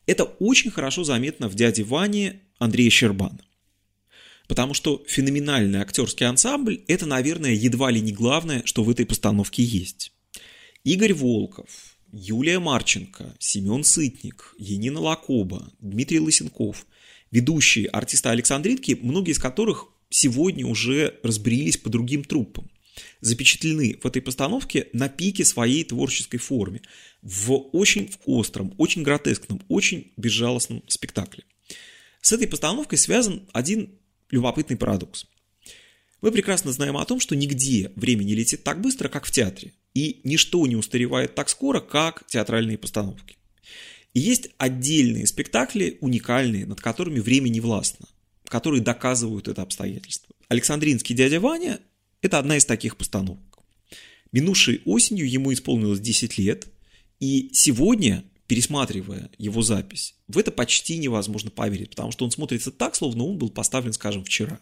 Это 0.06 0.24
очень 0.24 0.70
хорошо 0.70 1.04
заметно 1.04 1.48
в 1.48 1.54
«Дяде 1.54 1.82
Ване» 1.82 2.40
Андрея 2.58 2.90
Щербана. 2.90 3.40
Потому 4.48 4.74
что 4.74 5.04
феноменальный 5.08 5.80
актерский 5.80 6.26
ансамбль– 6.26 6.84
это, 6.88 7.06
наверное, 7.06 7.52
едва 7.52 7.90
ли 7.90 8.00
не 8.00 8.12
главное, 8.12 8.62
что 8.64 8.84
в 8.84 8.90
этой 8.90 9.04
постановке 9.04 9.62
есть. 9.62 10.12
Игорь 10.84 11.14
Волков, 11.14 11.98
Юлия 12.12 12.60
Марченко, 12.60 13.34
Семен 13.40 13.82
Сытник, 13.82 14.54
Енина 14.58 15.00
Лакоба, 15.00 15.72
Дмитрий 15.80 16.20
Лысенков– 16.20 16.86
ведущие 17.30 17.86
артисты 17.88 18.28
Александритки, 18.28 18.98
многие 19.00 19.32
из 19.32 19.38
которых 19.38 19.88
сегодня 20.08 20.66
уже 20.66 21.18
разбрелись 21.22 21.76
по 21.76 21.90
другим 21.90 22.24
труппам 22.24 22.70
запечатлены 23.20 23.98
в 24.02 24.06
этой 24.06 24.22
постановке 24.22 24.88
на 24.92 25.08
пике 25.08 25.44
своей 25.44 25.84
творческой 25.84 26.38
форме, 26.38 26.82
в 27.22 27.52
очень 27.72 28.10
остром, 28.24 28.74
очень 28.78 29.02
гротескном, 29.02 29.62
очень 29.68 30.12
безжалостном 30.16 30.82
спектакле. 30.88 31.44
С 32.20 32.32
этой 32.32 32.48
постановкой 32.48 32.98
связан 32.98 33.48
один 33.52 33.98
любопытный 34.30 34.76
парадокс. 34.76 35.26
Мы 36.22 36.32
прекрасно 36.32 36.72
знаем 36.72 36.96
о 36.96 37.04
том, 37.04 37.20
что 37.20 37.36
нигде 37.36 37.92
время 37.94 38.24
не 38.24 38.34
летит 38.34 38.64
так 38.64 38.80
быстро, 38.80 39.08
как 39.08 39.26
в 39.26 39.30
театре, 39.30 39.72
и 39.94 40.20
ничто 40.24 40.66
не 40.66 40.76
устаревает 40.76 41.34
так 41.34 41.48
скоро, 41.48 41.80
как 41.80 42.26
театральные 42.26 42.78
постановки. 42.78 43.36
И 44.14 44.20
есть 44.20 44.48
отдельные 44.56 45.26
спектакли, 45.26 45.98
уникальные, 46.00 46.66
над 46.66 46.80
которыми 46.80 47.20
время 47.20 47.48
не 47.48 47.60
властно, 47.60 48.08
которые 48.48 48.82
доказывают 48.82 49.46
это 49.46 49.62
обстоятельство. 49.62 50.34
Александринский 50.48 51.14
дядя 51.14 51.38
Ваня 51.38 51.80
это 52.26 52.38
одна 52.38 52.56
из 52.56 52.64
таких 52.64 52.97
постановок. 52.97 53.38
Минувшей 54.33 54.83
осенью 54.85 55.30
ему 55.30 55.52
исполнилось 55.52 56.00
10 56.00 56.38
лет, 56.38 56.66
и 57.21 57.50
сегодня, 57.52 58.25
пересматривая 58.47 59.30
его 59.38 59.62
запись, 59.62 60.14
в 60.28 60.37
это 60.38 60.50
почти 60.50 60.99
невозможно 60.99 61.50
поверить, 61.50 61.90
потому 61.90 62.12
что 62.12 62.25
он 62.25 62.30
смотрится 62.30 62.71
так, 62.71 62.95
словно 62.95 63.25
он 63.25 63.38
был 63.38 63.49
поставлен, 63.49 63.92
скажем, 63.92 64.25
вчера. 64.25 64.61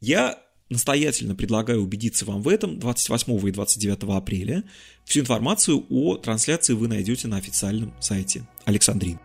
Я 0.00 0.38
настоятельно 0.68 1.34
предлагаю 1.34 1.82
убедиться 1.82 2.24
вам 2.24 2.42
в 2.42 2.48
этом 2.48 2.78
28 2.78 3.48
и 3.48 3.50
29 3.50 4.02
апреля. 4.16 4.64
Всю 5.04 5.20
информацию 5.20 5.86
о 5.88 6.16
трансляции 6.16 6.74
вы 6.74 6.88
найдете 6.88 7.26
на 7.28 7.38
официальном 7.38 7.94
сайте 8.00 8.46
Александрин. 8.64 9.18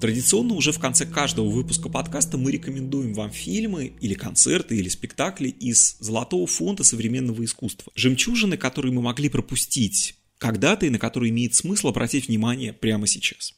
Традиционно 0.00 0.54
уже 0.54 0.70
в 0.70 0.78
конце 0.78 1.06
каждого 1.06 1.48
выпуска 1.48 1.88
подкаста 1.88 2.38
мы 2.38 2.52
рекомендуем 2.52 3.14
вам 3.14 3.32
фильмы 3.32 3.94
или 4.00 4.14
концерты 4.14 4.76
или 4.76 4.88
спектакли 4.88 5.48
из 5.48 5.96
золотого 5.98 6.46
фонда 6.46 6.84
современного 6.84 7.44
искусства. 7.44 7.92
Жемчужины, 7.96 8.56
которые 8.56 8.92
мы 8.92 9.02
могли 9.02 9.28
пропустить 9.28 10.14
когда-то 10.38 10.86
и 10.86 10.90
на 10.90 11.00
которые 11.00 11.30
имеет 11.30 11.56
смысл 11.56 11.88
обратить 11.88 12.28
внимание 12.28 12.72
прямо 12.72 13.08
сейчас. 13.08 13.54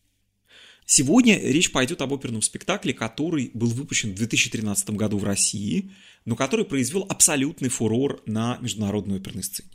Сегодня 0.87 1.39
речь 1.39 1.73
пойдет 1.73 2.01
об 2.01 2.15
оперном 2.15 2.41
спектакле, 2.41 2.95
который 2.95 3.51
был 3.53 3.69
выпущен 3.69 4.13
в 4.13 4.15
2013 4.15 4.91
году 4.91 5.19
в 5.19 5.25
России, 5.25 5.93
но 6.25 6.37
который 6.37 6.65
произвел 6.65 7.05
абсолютный 7.07 7.69
фурор 7.69 8.23
на 8.25 8.57
международной 8.63 9.19
оперной 9.19 9.43
сцене. 9.43 9.69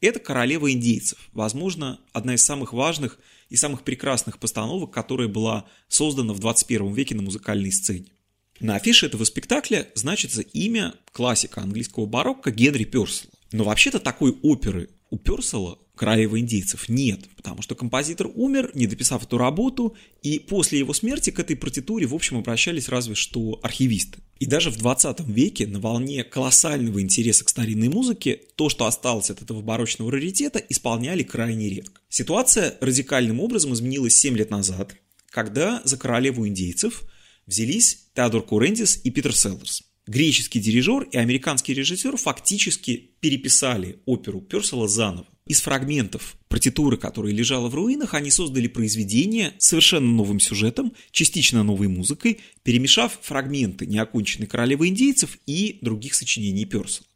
Это 0.00 0.18
«Королева 0.18 0.72
индейцев», 0.72 1.28
возможно, 1.32 2.00
одна 2.12 2.34
из 2.34 2.42
самых 2.42 2.72
важных 2.72 3.18
и 3.50 3.56
самых 3.56 3.82
прекрасных 3.82 4.38
постановок, 4.38 4.92
которая 4.92 5.28
была 5.28 5.66
создана 5.88 6.32
в 6.32 6.38
21 6.38 6.94
веке 6.94 7.14
на 7.14 7.22
музыкальной 7.22 7.70
сцене. 7.70 8.12
На 8.60 8.76
афише 8.76 9.06
этого 9.06 9.24
спектакля 9.24 9.88
значится 9.94 10.42
имя 10.42 10.94
классика 11.12 11.62
английского 11.62 12.06
барокко 12.06 12.50
Генри 12.50 12.84
Персела. 12.84 13.30
Но 13.52 13.64
вообще-то 13.64 13.98
такой 13.98 14.32
оперы 14.42 14.90
у 15.10 15.18
Персела 15.18 15.78
королевы 15.94 16.38
индейцев 16.38 16.88
нет, 16.88 17.28
потому 17.36 17.60
что 17.60 17.74
композитор 17.74 18.30
умер, 18.34 18.70
не 18.74 18.86
дописав 18.86 19.22
эту 19.22 19.36
работу, 19.36 19.94
и 20.22 20.38
после 20.38 20.78
его 20.78 20.94
смерти 20.94 21.28
к 21.28 21.38
этой 21.38 21.56
партитуре, 21.56 22.06
в 22.06 22.14
общем, 22.14 22.38
обращались 22.38 22.88
разве 22.88 23.14
что 23.14 23.60
архивисты. 23.62 24.20
И 24.38 24.46
даже 24.46 24.70
в 24.70 24.78
20 24.78 25.20
веке 25.28 25.66
на 25.66 25.78
волне 25.78 26.24
колоссального 26.24 27.02
интереса 27.02 27.44
к 27.44 27.50
старинной 27.50 27.88
музыке 27.88 28.40
то, 28.56 28.70
что 28.70 28.86
осталось 28.86 29.28
от 29.28 29.42
этого 29.42 29.60
барочного 29.60 30.10
раритета, 30.10 30.58
исполняли 30.58 31.22
крайне 31.22 31.68
редко. 31.68 32.00
Ситуация 32.08 32.78
радикальным 32.80 33.40
образом 33.40 33.74
изменилась 33.74 34.14
7 34.14 34.34
лет 34.38 34.50
назад, 34.50 34.94
когда 35.30 35.82
за 35.84 35.98
королеву 35.98 36.46
индейцев 36.48 37.02
взялись 37.46 38.06
Теодор 38.14 38.42
Курендис 38.42 39.00
и 39.04 39.10
Питер 39.10 39.36
Селлерс. 39.36 39.89
Греческий 40.06 40.60
дирижер 40.60 41.02
и 41.02 41.16
американский 41.18 41.74
режиссер 41.74 42.16
фактически 42.16 43.10
переписали 43.20 44.00
оперу 44.06 44.40
Персела 44.40 44.88
заново. 44.88 45.26
Из 45.46 45.60
фрагментов 45.60 46.36
партитуры, 46.48 46.96
которая 46.96 47.32
лежала 47.32 47.68
в 47.68 47.74
руинах, 47.74 48.14
они 48.14 48.30
создали 48.30 48.68
произведение 48.68 49.54
с 49.58 49.66
совершенно 49.66 50.08
новым 50.08 50.38
сюжетом, 50.38 50.92
частично 51.10 51.62
новой 51.62 51.88
музыкой, 51.88 52.38
перемешав 52.62 53.18
фрагменты 53.22 53.86
неоконченной 53.86 54.46
королевы 54.46 54.88
индейцев 54.88 55.38
и 55.46 55.78
других 55.80 56.14
сочинений 56.14 56.66
Персела. 56.66 57.06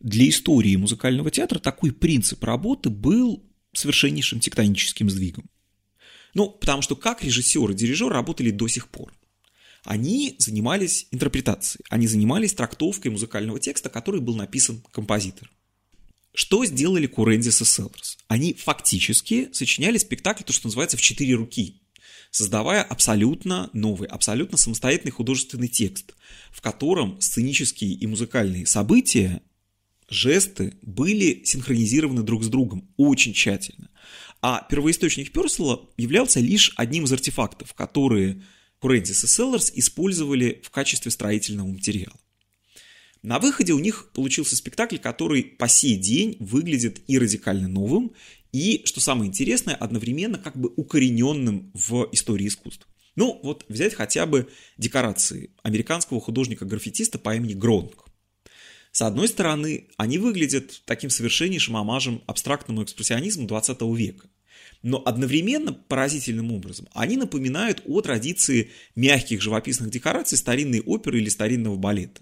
Для 0.00 0.28
истории 0.28 0.76
музыкального 0.76 1.30
театра 1.30 1.58
такой 1.58 1.92
принцип 1.92 2.42
работы 2.44 2.90
был 2.90 3.42
совершеннейшим 3.72 4.40
тектоническим 4.40 5.08
сдвигом. 5.08 5.48
Ну, 6.34 6.50
потому 6.50 6.82
что 6.82 6.96
как 6.96 7.22
режиссер 7.22 7.70
и 7.70 7.74
дирижер 7.74 8.08
работали 8.08 8.50
до 8.50 8.68
сих 8.68 8.88
пор. 8.88 9.12
Они 9.84 10.34
занимались 10.38 11.06
интерпретацией, 11.10 11.84
они 11.90 12.06
занимались 12.06 12.54
трактовкой 12.54 13.10
музыкального 13.10 13.60
текста, 13.60 13.90
который 13.90 14.20
был 14.20 14.34
написан 14.34 14.82
композитором. 14.92 15.50
Что 16.34 16.64
сделали 16.64 17.06
Курендис 17.06 17.60
и 17.60 17.64
Селлерс? 17.64 18.18
Они 18.26 18.54
фактически 18.54 19.50
сочиняли 19.52 19.98
спектакль, 19.98 20.42
то, 20.42 20.52
что 20.52 20.66
называется, 20.66 20.96
в 20.96 21.02
четыре 21.02 21.34
руки, 21.34 21.82
создавая 22.30 22.82
абсолютно 22.82 23.70
новый, 23.72 24.08
абсолютно 24.08 24.58
самостоятельный 24.58 25.12
художественный 25.12 25.68
текст, 25.68 26.14
в 26.50 26.60
котором 26.60 27.20
сценические 27.20 27.92
и 27.92 28.06
музыкальные 28.06 28.66
события, 28.66 29.42
жесты 30.08 30.76
были 30.82 31.44
синхронизированы 31.44 32.22
друг 32.22 32.42
с 32.42 32.48
другом 32.48 32.92
очень 32.96 33.32
тщательно. 33.32 33.90
А 34.42 34.66
первоисточник 34.68 35.30
Персела 35.30 35.88
являлся 35.96 36.40
лишь 36.40 36.72
одним 36.76 37.04
из 37.04 37.12
артефактов, 37.12 37.74
которые 37.74 38.42
Курендис 38.84 39.24
и 39.24 39.26
Селлерс 39.26 39.72
использовали 39.76 40.60
в 40.62 40.68
качестве 40.68 41.10
строительного 41.10 41.68
материала. 41.68 42.20
На 43.22 43.38
выходе 43.38 43.72
у 43.72 43.78
них 43.78 44.10
получился 44.12 44.56
спектакль, 44.56 44.98
который 44.98 45.42
по 45.42 45.68
сей 45.68 45.96
день 45.96 46.36
выглядит 46.38 47.00
и 47.06 47.18
радикально 47.18 47.66
новым, 47.66 48.12
и, 48.52 48.82
что 48.84 49.00
самое 49.00 49.30
интересное, 49.30 49.74
одновременно 49.74 50.36
как 50.36 50.58
бы 50.58 50.70
укорененным 50.76 51.72
в 51.72 52.10
истории 52.12 52.46
искусства. 52.46 52.86
Ну, 53.16 53.40
вот 53.42 53.64
взять 53.70 53.94
хотя 53.94 54.26
бы 54.26 54.50
декорации 54.76 55.48
американского 55.62 56.20
художника-граффитиста 56.20 57.18
по 57.18 57.34
имени 57.34 57.54
Гронк. 57.54 58.04
С 58.92 59.00
одной 59.00 59.28
стороны, 59.28 59.88
они 59.96 60.18
выглядят 60.18 60.82
таким 60.84 61.08
совершеннейшим 61.08 61.78
омажем 61.78 62.22
абстрактному 62.26 62.82
экспрессионизму 62.84 63.46
20 63.46 63.80
века. 63.96 64.28
Но 64.82 65.02
одновременно, 65.04 65.72
поразительным 65.72 66.52
образом, 66.52 66.88
они 66.92 67.16
напоминают 67.16 67.82
о 67.86 68.00
традиции 68.00 68.70
мягких 68.94 69.40
живописных 69.40 69.90
декораций 69.90 70.36
старинной 70.36 70.80
оперы 70.80 71.20
или 71.20 71.28
старинного 71.28 71.76
балета. 71.76 72.20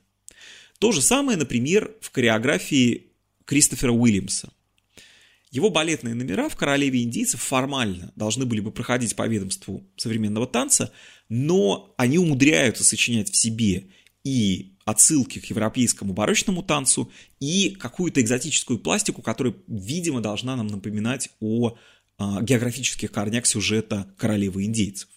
То 0.78 0.92
же 0.92 1.02
самое, 1.02 1.38
например, 1.38 1.92
в 2.00 2.12
хореографии 2.12 3.08
Кристофера 3.44 3.92
Уильямса. 3.92 4.52
Его 5.50 5.68
балетные 5.68 6.14
номера 6.14 6.48
в 6.48 6.56
«Королеве 6.56 7.02
индийцев» 7.02 7.42
формально 7.42 8.10
должны 8.16 8.46
были 8.46 8.60
бы 8.60 8.72
проходить 8.72 9.14
по 9.14 9.28
ведомству 9.28 9.86
современного 9.96 10.46
танца, 10.46 10.92
но 11.28 11.94
они 11.98 12.16
умудряются 12.16 12.84
сочинять 12.84 13.30
в 13.30 13.36
себе 13.36 13.88
и 14.24 14.72
отсылки 14.84 15.40
к 15.40 15.44
европейскому 15.46 16.14
барочному 16.14 16.62
танцу, 16.62 17.12
и 17.38 17.76
какую-то 17.78 18.20
экзотическую 18.20 18.78
пластику, 18.78 19.22
которая, 19.22 19.54
видимо, 19.66 20.20
должна 20.20 20.56
нам 20.56 20.68
напоминать 20.68 21.28
о 21.40 21.76
географических 22.42 23.10
корнях 23.10 23.46
сюжета 23.46 24.12
«Королевы 24.18 24.64
индейцев». 24.64 25.08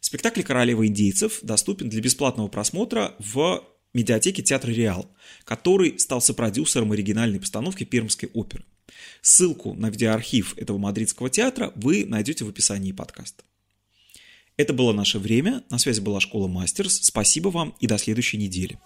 Спектакль 0.00 0.42
«Королева 0.42 0.86
индейцев» 0.86 1.40
доступен 1.42 1.88
для 1.88 2.00
бесплатного 2.00 2.48
просмотра 2.48 3.14
в 3.18 3.64
медиатеки 3.94 4.42
театра 4.42 4.70
«Реал», 4.70 5.10
который 5.44 5.98
стал 5.98 6.20
сопродюсером 6.20 6.92
оригинальной 6.92 7.40
постановки 7.40 7.84
Пермской 7.84 8.30
оперы. 8.32 8.64
Ссылку 9.20 9.74
на 9.74 9.90
видеоархив 9.90 10.56
этого 10.56 10.78
мадридского 10.78 11.30
театра 11.30 11.72
вы 11.74 12.04
найдете 12.06 12.44
в 12.44 12.48
описании 12.48 12.92
подкаста. 12.92 13.42
Это 14.56 14.72
было 14.72 14.92
наше 14.92 15.18
время. 15.18 15.62
На 15.70 15.78
связи 15.78 16.00
была 16.00 16.20
школа 16.20 16.48
Мастерс. 16.48 17.00
Спасибо 17.02 17.48
вам 17.48 17.74
и 17.80 17.86
до 17.86 17.98
следующей 17.98 18.38
недели. 18.38 18.78